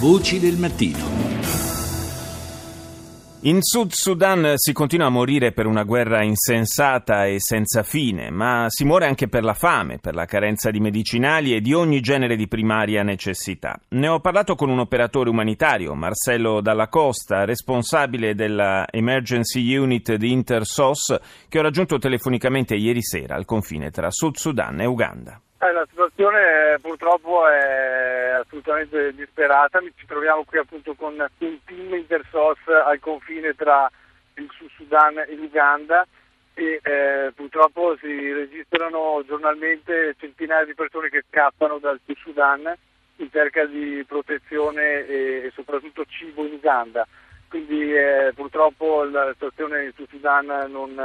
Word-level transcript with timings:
Voci 0.00 0.38
del 0.38 0.56
mattino. 0.56 0.96
In 3.40 3.58
Sud 3.62 3.90
Sudan 3.90 4.52
si 4.54 4.72
continua 4.72 5.06
a 5.06 5.10
morire 5.10 5.50
per 5.50 5.66
una 5.66 5.82
guerra 5.82 6.22
insensata 6.22 7.26
e 7.26 7.40
senza 7.40 7.82
fine, 7.82 8.30
ma 8.30 8.66
si 8.68 8.84
muore 8.84 9.06
anche 9.06 9.26
per 9.26 9.42
la 9.42 9.54
fame, 9.54 9.98
per 9.98 10.14
la 10.14 10.24
carenza 10.24 10.70
di 10.70 10.78
medicinali 10.78 11.52
e 11.52 11.60
di 11.60 11.72
ogni 11.72 12.00
genere 12.00 12.36
di 12.36 12.46
primaria 12.46 13.02
necessità. 13.02 13.76
Ne 13.88 14.06
ho 14.06 14.20
parlato 14.20 14.54
con 14.54 14.70
un 14.70 14.78
operatore 14.78 15.30
umanitario, 15.30 15.96
Marcello 15.96 16.60
Dalla 16.60 16.86
Costa, 16.86 17.44
responsabile 17.44 18.36
della 18.36 18.86
Emergency 18.88 19.74
Unit 19.74 20.14
di 20.14 20.30
InterSOS, 20.30 21.18
che 21.48 21.58
ho 21.58 21.62
raggiunto 21.62 21.98
telefonicamente 21.98 22.76
ieri 22.76 23.02
sera 23.02 23.34
al 23.34 23.46
confine 23.46 23.90
tra 23.90 24.12
Sud 24.12 24.36
Sudan 24.36 24.80
e 24.80 24.86
Uganda. 24.86 25.42
Eh, 25.60 25.72
la 25.72 25.84
situazione 25.90 26.74
eh, 26.74 26.78
purtroppo 26.78 27.48
è 27.48 28.38
assolutamente 28.40 29.12
disperata, 29.12 29.80
ci 29.96 30.06
troviamo 30.06 30.44
qui 30.44 30.58
appunto 30.58 30.94
con 30.94 31.14
un 31.14 31.58
team 31.64 31.94
intersos 31.94 32.58
al 32.68 33.00
confine 33.00 33.54
tra 33.54 33.90
il 34.34 34.48
Sud 34.56 34.70
Sudan 34.76 35.18
e 35.18 35.34
l'Uganda 35.34 36.06
e 36.54 36.80
eh, 36.80 37.32
purtroppo 37.34 37.96
si 37.98 38.32
registrano 38.32 39.24
giornalmente 39.26 40.14
centinaia 40.20 40.64
di 40.64 40.74
persone 40.74 41.08
che 41.08 41.24
scappano 41.28 41.78
dal 41.78 41.98
Sud 42.04 42.16
Sudan 42.18 42.76
in 43.16 43.28
cerca 43.32 43.64
di 43.64 44.04
protezione 44.06 45.08
e, 45.08 45.42
e 45.46 45.52
soprattutto 45.56 46.04
cibo 46.04 46.46
in 46.46 46.52
Uganda. 46.52 47.04
Quindi 47.48 47.96
eh, 47.96 48.30
purtroppo 48.32 49.02
la 49.02 49.32
situazione 49.32 49.86
in 49.86 49.92
Sud 49.96 50.08
Sudan 50.08 50.46
non, 50.70 50.96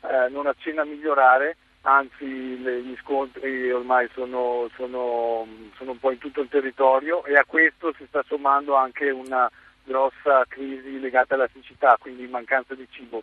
eh, 0.00 0.28
non 0.30 0.48
accenna 0.48 0.82
a 0.82 0.84
migliorare 0.84 1.56
anzi 1.84 2.24
gli 2.24 2.96
scontri 3.00 3.70
ormai 3.70 4.08
sono, 4.14 4.68
sono, 4.74 5.46
sono, 5.76 5.90
un 5.90 5.98
po' 5.98 6.10
in 6.10 6.18
tutto 6.18 6.40
il 6.40 6.48
territorio 6.48 7.24
e 7.24 7.34
a 7.34 7.44
questo 7.44 7.92
si 7.96 8.04
sta 8.06 8.22
sommando 8.26 8.74
anche 8.74 9.10
una 9.10 9.50
grossa 9.84 10.44
crisi 10.48 10.98
legata 10.98 11.34
alla 11.34 11.48
siccità, 11.52 11.96
quindi 11.98 12.26
mancanza 12.26 12.74
di 12.74 12.86
cibo. 12.90 13.22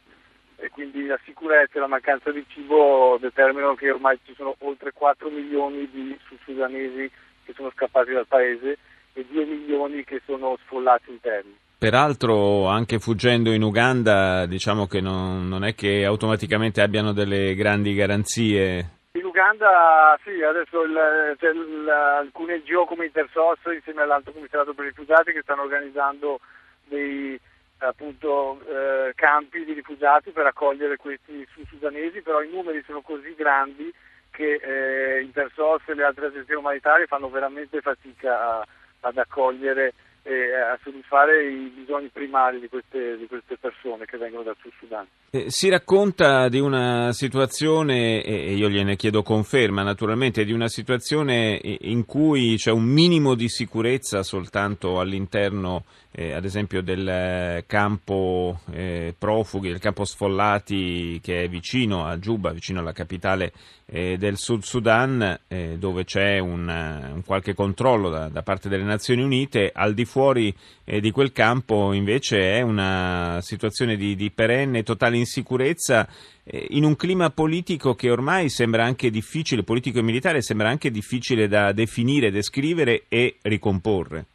E 0.57 0.69
quindi 0.69 1.07
la 1.07 1.19
sicurezza 1.23 1.77
e 1.77 1.79
la 1.79 1.87
mancanza 1.87 2.31
di 2.31 2.45
cibo 2.47 3.17
determinano 3.19 3.73
che 3.73 3.89
ormai 3.89 4.19
ci 4.23 4.35
sono 4.35 4.55
oltre 4.59 4.91
4 4.91 5.29
milioni 5.31 5.89
di 5.89 6.15
sudanesi 6.43 7.09
che 7.43 7.53
sono 7.53 7.71
scappati 7.71 8.11
dal 8.11 8.27
paese 8.27 8.77
e 9.13 9.25
2 9.25 9.45
milioni 9.45 10.03
che 10.03 10.21
sono 10.23 10.57
sfollati 10.63 11.09
interni. 11.09 11.57
Peraltro, 11.81 12.67
anche 12.67 12.99
fuggendo 12.99 13.51
in 13.51 13.63
Uganda, 13.63 14.45
diciamo 14.45 14.85
che 14.85 15.01
non, 15.01 15.47
non, 15.47 15.63
è 15.65 15.73
che 15.73 16.05
automaticamente 16.05 16.79
abbiano 16.79 17.11
delle 17.11 17.55
grandi 17.55 17.95
garanzie. 17.95 18.99
In 19.13 19.25
Uganda, 19.25 20.15
sì, 20.23 20.43
adesso 20.43 20.83
il, 20.83 21.35
c'è 21.39 21.49
il, 21.49 21.89
alcune 21.89 22.61
NGO 22.63 22.85
come 22.85 23.05
Intersos 23.05 23.57
insieme 23.73 24.03
all'Alto 24.03 24.31
Commissariato 24.31 24.75
per 24.75 24.85
i 24.85 24.87
Rifugiati 24.89 25.31
che 25.31 25.41
stanno 25.41 25.63
organizzando 25.63 26.39
dei 26.83 27.39
appunto, 27.79 28.61
eh, 28.67 29.13
campi 29.15 29.65
di 29.65 29.73
rifugiati 29.73 30.29
per 30.29 30.45
accogliere 30.45 30.97
questi 30.97 31.47
sudanesi, 31.67 32.21
però 32.21 32.43
i 32.43 32.51
numeri 32.51 32.83
sono 32.85 33.01
così 33.01 33.33
grandi 33.33 33.91
che 34.29 34.61
eh, 34.61 35.23
Intersos 35.23 35.81
e 35.87 35.95
le 35.95 36.03
altre 36.03 36.27
agenzie 36.27 36.53
umanitarie 36.53 37.07
fanno 37.07 37.27
veramente 37.31 37.81
fatica 37.81 38.59
a, 38.59 38.67
ad 38.99 39.17
accogliere 39.17 39.93
e 40.23 40.53
a 40.53 40.77
soddisfare 40.83 41.49
i 41.49 41.71
bisogni 41.75 42.09
primari 42.09 42.59
di 42.59 42.69
queste, 42.69 43.17
di 43.17 43.27
queste 43.27 43.57
persone 43.57 44.05
che 44.05 44.17
vengono 44.17 44.43
dal 44.43 44.55
Sud 44.61 44.71
Sudan. 44.79 45.05
Eh, 45.31 45.45
si 45.47 45.69
racconta 45.69 46.47
di 46.47 46.59
una 46.59 47.11
situazione, 47.11 48.23
e 48.23 48.53
io 48.53 48.69
gliene 48.69 48.95
chiedo 48.95 49.23
conferma 49.23 49.81
naturalmente, 49.81 50.45
di 50.45 50.51
una 50.51 50.67
situazione 50.67 51.59
in 51.63 52.05
cui 52.05 52.55
c'è 52.57 52.71
un 52.71 52.83
minimo 52.83 53.33
di 53.35 53.49
sicurezza 53.49 54.23
soltanto 54.23 54.99
all'interno, 54.99 55.85
eh, 56.13 56.33
ad 56.33 56.43
esempio, 56.43 56.81
del 56.81 57.63
campo 57.65 58.59
eh, 58.71 59.15
profughi, 59.17 59.69
del 59.69 59.79
campo 59.79 60.03
sfollati 60.03 61.19
che 61.21 61.43
è 61.43 61.49
vicino 61.49 62.05
a 62.05 62.17
Juba, 62.17 62.51
vicino 62.51 62.79
alla 62.79 62.91
capitale 62.91 63.53
eh, 63.85 64.17
del 64.17 64.37
Sud 64.37 64.63
Sudan, 64.63 65.39
eh, 65.47 65.77
dove 65.77 66.03
c'è 66.03 66.39
un, 66.39 66.67
un 66.67 67.23
qualche 67.25 67.53
controllo 67.53 68.09
da, 68.09 68.27
da, 68.29 68.41
parte 68.41 68.67
delle 68.67 68.83
Nazioni 68.83 69.21
Unite, 69.21 69.71
al 69.73 69.93
di 69.93 70.05
fuori 70.05 70.53
eh, 70.83 70.99
di 70.99 71.11
quel 71.11 71.31
campo 71.31 71.93
invece 71.93 72.55
è 72.55 72.61
una 72.61 73.39
situazione 73.41 73.95
di, 73.95 74.15
di 74.15 74.31
perenne 74.31 74.83
totale 74.83 75.17
insicurezza 75.17 76.07
eh, 76.43 76.67
in 76.71 76.83
un 76.83 76.95
clima 76.95 77.29
politico 77.29 77.95
che 77.95 78.09
ormai 78.09 78.49
sembra 78.49 78.83
anche 78.83 79.09
difficile, 79.09 79.63
politico 79.63 79.99
e 79.99 80.03
militare, 80.03 80.41
sembra 80.41 80.69
anche 80.69 80.91
difficile 80.91 81.47
da 81.47 81.71
definire, 81.71 82.31
descrivere 82.31 83.05
e 83.07 83.37
ricomporre. 83.41 84.25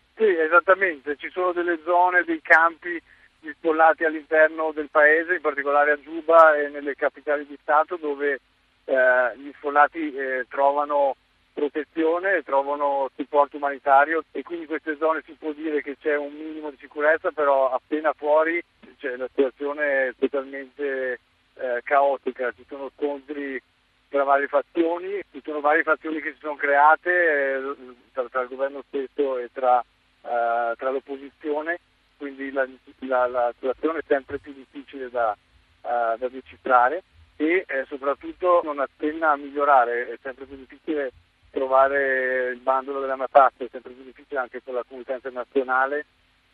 Esattamente, 0.47 1.17
ci 1.17 1.29
sono 1.31 1.51
delle 1.51 1.81
zone, 1.85 2.23
dei 2.23 2.41
campi 2.41 3.03
dispollati 3.41 4.05
all'interno 4.05 4.71
del 4.73 4.89
paese, 4.91 5.35
in 5.35 5.41
particolare 5.41 5.91
a 5.91 6.01
Giuba 6.01 6.57
e 6.57 6.69
nelle 6.69 6.95
capitali 6.95 7.45
di 7.47 7.59
Stato 7.61 7.97
dove 7.97 8.39
eh, 8.85 9.37
gli 9.39 9.51
sfollati 9.57 10.15
eh, 10.15 10.47
trovano 10.49 11.17
protezione, 11.53 12.45
trovano 12.45 13.11
supporto 13.17 13.57
umanitario 13.57 14.23
e 14.31 14.43
quindi 14.43 14.65
in 14.65 14.71
queste 14.71 14.97
zone 14.99 15.23
si 15.27 15.33
può 15.33 15.51
dire 15.51 15.83
che 15.83 15.97
c'è 15.99 16.17
un 16.17 16.33
minimo 16.33 16.71
di 16.71 16.77
sicurezza, 16.79 17.33
però 17.33 17.73
appena 17.73 18.13
fuori 18.13 18.63
cioè, 18.99 19.17
la 19.17 19.27
situazione 19.35 20.09
è 20.09 20.15
totalmente 20.17 21.19
eh, 21.55 21.81
caotica, 21.83 22.53
ci 22.53 22.65
sono 22.69 22.89
scontri 22.97 23.61
tra 24.09 24.23
varie 24.23 24.47
fazioni, 24.47 25.21
ci 25.33 25.41
sono 25.43 25.61
varie 25.61 25.83
fazioni 25.83 26.21
che 26.21 26.33
si 26.35 26.39
sono 26.39 26.55
create 26.55 27.11
eh, 27.11 27.75
tra, 28.13 28.29
tra, 28.31 28.43
il 28.43 28.49
governo 28.49 28.85
stesso 28.87 29.39
e 29.39 29.51
tra, 29.53 29.85
eh, 30.27 30.75
tra 30.77 30.91
l'opposizione, 30.91 31.81
quindi 32.17 32.51
la, 32.51 32.67
la, 33.01 33.27
la, 33.27 33.53
situazione 33.55 34.01
è 34.01 34.05
sempre 34.07 34.39
più 34.39 34.53
difficile 34.53 35.11
da, 35.11 35.37
uh, 35.83 36.19
da 36.19 36.29
decifrare 36.29 37.03
e 37.37 37.65
eh, 37.69 37.85
soprattutto 37.89 38.63
non 38.65 38.81
accenna 38.81 39.33
a 39.33 39.37
migliorare, 39.37 40.09
è 40.09 40.19
sempre 40.23 40.47
più 40.47 40.57
difficile 40.57 41.13
trovare 41.51 42.51
il 42.51 42.61
bandolo 42.61 43.01
della 43.01 43.17
matassa, 43.17 43.65
è 43.65 43.69
sempre 43.71 43.93
più 43.93 44.05
difficile 44.05 44.41
anche 44.41 44.61
per 44.61 44.75
la 44.75 44.85
comunità 44.87 45.15
internazionale 45.15 46.07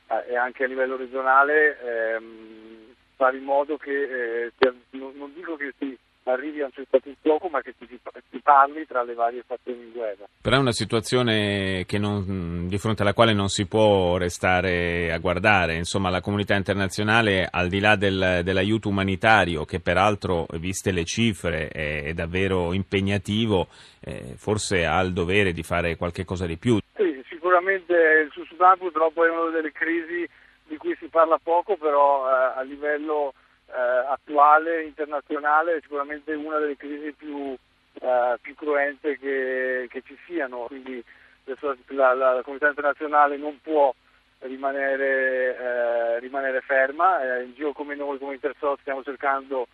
eh, 0.08 0.32
e 0.32 0.36
anche 0.36 0.64
a 0.64 0.66
livello 0.66 0.96
regionale 0.96 1.78
ehm, 1.80 2.94
fare 3.16 3.36
in 3.36 3.44
modo 3.44 3.76
che, 3.76 4.46
eh, 4.46 4.52
non, 4.90 5.12
non, 5.16 5.32
dico 5.32 5.56
che 5.56 5.72
si 5.78 5.96
arrivi 6.30 6.60
a 6.60 6.66
un 6.66 6.72
certo 6.72 7.00
fuoco, 7.20 7.48
ma 7.48 7.60
che 7.60 7.74
si, 7.78 7.86
si, 7.88 8.40
parli 8.42 8.86
tra 8.86 9.02
le 9.02 9.14
varie 9.14 9.42
fazioni 9.46 9.82
in 9.82 9.92
guerra. 9.92 10.24
Però 10.40 10.56
è 10.56 10.60
una 10.60 10.72
situazione 10.72 11.84
non, 11.98 12.66
di 12.68 12.78
fronte 12.78 13.02
alla 13.02 13.14
quale 13.14 13.32
non 13.32 13.48
si 13.48 13.66
può 13.66 14.16
restare 14.16 15.12
a 15.12 15.18
guardare, 15.18 15.74
insomma 15.74 16.10
la 16.10 16.20
comunità 16.20 16.54
internazionale 16.54 17.48
al 17.50 17.68
di 17.68 17.80
là 17.80 17.96
del, 17.96 18.40
dell'aiuto 18.42 18.88
umanitario, 18.88 19.64
che 19.64 19.80
peraltro, 19.80 20.46
viste 20.58 20.92
le 20.92 21.04
cifre, 21.04 21.68
è, 21.68 22.04
è 22.04 22.12
davvero 22.12 22.72
impegnativo, 22.72 23.68
eh, 24.00 24.34
forse 24.36 24.84
ha 24.84 25.00
il 25.00 25.12
dovere 25.12 25.52
di 25.52 25.62
fare 25.62 25.96
qualche 25.96 26.24
cosa 26.24 26.46
di 26.46 26.56
più. 26.56 26.78
Sì, 26.96 27.22
sicuramente 27.28 27.94
il 28.24 28.30
Sud 28.32 28.46
Sudan 28.46 28.78
purtroppo 28.78 29.24
è 29.24 29.30
una 29.30 29.50
delle 29.50 29.72
crisi 29.72 30.28
di 30.66 30.76
cui 30.76 30.96
si 30.98 31.06
parla 31.08 31.38
poco, 31.42 31.76
però 31.76 32.26
eh, 32.28 32.58
a 32.58 32.62
livello 32.62 33.34
attuale, 33.78 34.84
internazionale, 34.84 35.76
è 35.76 35.80
sicuramente 35.80 36.32
una 36.34 36.58
delle 36.58 36.76
crisi 36.76 37.12
più, 37.12 37.56
eh, 38.00 38.38
più 38.40 38.54
cruente 38.54 39.18
che, 39.18 39.86
che, 39.90 40.02
ci 40.04 40.16
siano, 40.26 40.66
quindi 40.66 41.02
la, 41.44 42.14
la, 42.14 42.34
la, 42.34 42.42
comunità 42.42 42.68
internazionale 42.68 43.36
non 43.36 43.58
può 43.62 43.94
rimanere, 44.40 45.56
eh, 45.56 46.18
rimanere 46.20 46.60
ferma, 46.60 47.38
eh, 47.38 47.44
in 47.44 47.54
giro 47.54 47.72
come 47.72 47.94
noi 47.94 48.18
come 48.18 48.34
Intersos 48.34 48.80
stiamo 48.80 49.02
cercando 49.02 49.66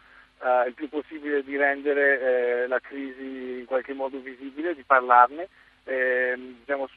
eh, 0.42 0.69
il 0.69 0.75
più 0.75 0.88
possibile 0.88 1.42
di 1.42 1.56
rendere 1.56 2.20
eh, 2.20 2.66
la 2.69 2.78
crisi 2.80 3.59
in 3.59 3.65
qualche 3.66 3.94
modo 3.94 4.19
visibile, 4.20 4.75
di 4.75 4.82
parlarne. 4.82 5.48
Eh, 5.84 6.54
siamo 6.65 6.88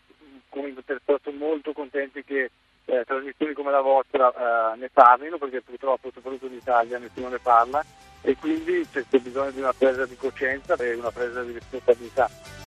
come 0.50 0.70
Intersos 0.70 1.34
molto 1.34 1.74
contenti 1.74 2.24
che 2.24 2.52
eh, 2.86 3.04
trasmissioni 3.06 3.54
come 3.54 3.72
la 3.72 3.82
vostra 3.82 4.74
eh, 4.74 4.78
ne 4.78 4.90
parlino 4.90 5.38
perché 5.38 5.62
purtroppo 5.62 6.12
soprattutto 6.14 6.48
in 6.48 6.54
Italia 6.54 6.98
nessuno 6.98 7.30
ne 7.30 7.40
parla 7.40 7.84
e 8.22 8.36
quindi 8.36 8.88
c'è 8.92 9.04
bisogno 9.20 9.52
di 9.52 9.60
una 9.60 9.74
presa 9.74 10.06
di 10.06 10.16
coscienza 10.16 10.76
e 10.76 10.94
una 10.94 11.12
presa 11.12 11.42
di 11.44 11.54
responsabilità. 11.54 12.60